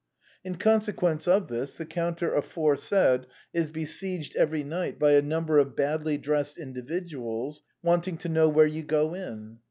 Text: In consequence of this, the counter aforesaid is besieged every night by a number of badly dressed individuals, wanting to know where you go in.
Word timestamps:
In 0.43 0.55
consequence 0.55 1.27
of 1.27 1.47
this, 1.47 1.75
the 1.75 1.85
counter 1.85 2.33
aforesaid 2.33 3.27
is 3.53 3.69
besieged 3.69 4.35
every 4.35 4.63
night 4.63 4.97
by 4.97 5.11
a 5.11 5.21
number 5.21 5.59
of 5.59 5.75
badly 5.75 6.17
dressed 6.17 6.57
individuals, 6.57 7.61
wanting 7.83 8.17
to 8.17 8.29
know 8.29 8.49
where 8.49 8.65
you 8.65 8.81
go 8.81 9.13
in. 9.13 9.59